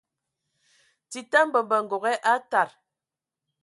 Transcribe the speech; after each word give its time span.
Tita 1.11 1.39
mbembə 1.47 1.77
ngoge 1.83 2.13
aa 2.31 2.39
tad. 2.51 2.69